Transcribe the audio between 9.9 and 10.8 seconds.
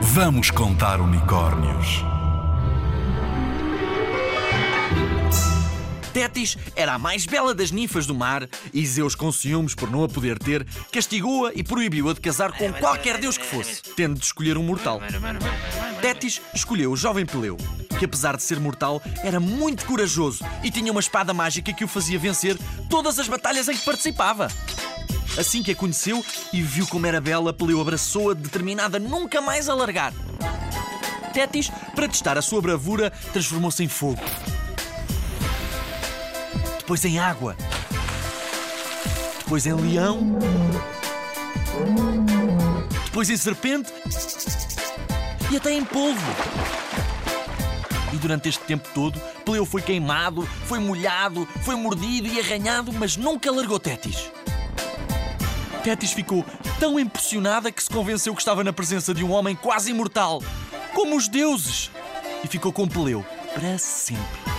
não a poder ter,